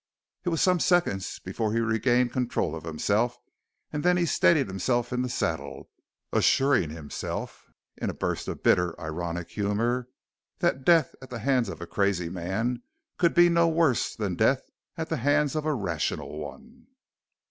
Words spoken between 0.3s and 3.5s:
It was some seconds before he regained control of himself,